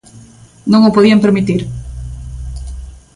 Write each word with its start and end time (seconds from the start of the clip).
Non 0.71 0.81
o 0.87 0.93
podían 0.95 1.23
permitir. 1.25 1.61